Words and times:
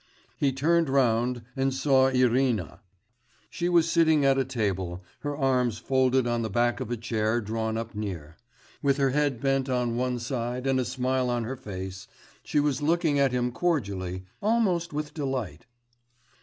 He 0.35 0.51
turned 0.51 0.89
round 0.89 1.43
and 1.55 1.71
saw 1.71 2.07
Irina. 2.07 2.79
She 3.51 3.69
was 3.69 3.87
sitting 3.87 4.25
at 4.25 4.35
a 4.39 4.43
table, 4.43 5.03
her 5.19 5.37
arms 5.37 5.77
folded 5.77 6.25
on 6.25 6.41
the 6.41 6.49
back 6.49 6.79
of 6.79 6.89
a 6.89 6.97
chair 6.97 7.39
drawn 7.39 7.77
up 7.77 7.93
near; 7.93 8.35
with 8.81 8.97
her 8.97 9.11
head 9.11 9.39
bent 9.39 9.69
on 9.69 9.95
one 9.97 10.17
side 10.17 10.65
and 10.65 10.79
a 10.79 10.85
smile 10.85 11.29
on 11.29 11.43
her 11.43 11.55
face, 11.55 12.07
she 12.41 12.59
was 12.59 12.81
looking 12.81 13.19
at 13.19 13.31
him 13.31 13.51
cordially, 13.51 14.25
almost 14.41 14.91
with 14.91 15.13
delight. 15.13 15.67